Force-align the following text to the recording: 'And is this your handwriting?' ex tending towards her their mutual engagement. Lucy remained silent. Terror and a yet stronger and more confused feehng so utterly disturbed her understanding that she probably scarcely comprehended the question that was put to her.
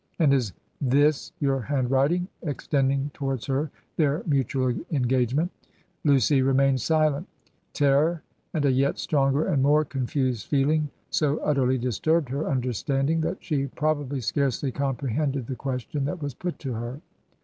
'And 0.17 0.33
is 0.33 0.51
this 0.81 1.31
your 1.39 1.59
handwriting?' 1.61 2.27
ex 2.41 2.65
tending 2.65 3.11
towards 3.13 3.45
her 3.45 3.69
their 3.97 4.23
mutual 4.25 4.73
engagement. 4.89 5.51
Lucy 6.03 6.41
remained 6.41 6.81
silent. 6.81 7.27
Terror 7.73 8.23
and 8.51 8.65
a 8.65 8.71
yet 8.71 8.97
stronger 8.97 9.45
and 9.47 9.61
more 9.61 9.85
confused 9.85 10.49
feehng 10.49 10.87
so 11.11 11.37
utterly 11.43 11.77
disturbed 11.77 12.29
her 12.29 12.49
understanding 12.49 13.21
that 13.21 13.43
she 13.43 13.67
probably 13.67 14.21
scarcely 14.21 14.71
comprehended 14.71 15.45
the 15.45 15.55
question 15.55 16.05
that 16.05 16.19
was 16.19 16.33
put 16.33 16.57
to 16.57 16.73
her. 16.73 16.99